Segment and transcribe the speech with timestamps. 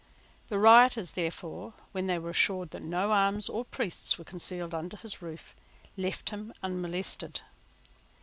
[0.49, 4.97] The rioters, therefore, when they were assured that no arms or priests were concealed under
[4.97, 5.55] his roof,
[5.95, 7.41] left him unmolested.